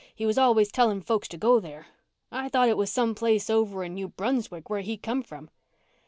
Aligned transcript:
He 0.15 0.25
was 0.25 0.35
always 0.39 0.71
telling 0.71 1.01
folks 1.03 1.27
to 1.27 1.37
go 1.37 1.59
there. 1.59 1.85
I 2.31 2.49
thought 2.49 2.69
it 2.69 2.75
was 2.77 2.91
some 2.91 3.13
place 3.13 3.51
over 3.51 3.83
in 3.83 3.93
New 3.93 4.07
Brunswick 4.07 4.67
where 4.67 4.81
he 4.81 4.97
come 4.97 5.21
from." 5.21 5.51